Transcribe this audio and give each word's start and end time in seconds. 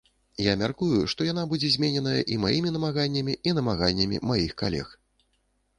Я 0.43 0.53
мяркую, 0.61 1.01
што 1.13 1.27
яна 1.27 1.43
будзе 1.51 1.69
змененая 1.75 2.21
і 2.35 2.39
маімі 2.47 2.73
намаганнямі, 2.77 3.33
і 3.51 3.55
намаганнямі 3.61 4.17
маіх 4.33 4.51
калег. 4.65 4.87